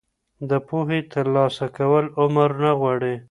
د 0.49 0.51
پوهې 0.67 0.99
ترلاسه 1.11 1.65
کول 1.77 2.05
عمر 2.21 2.49
نه 2.63 2.71
غواړي. 2.79 3.15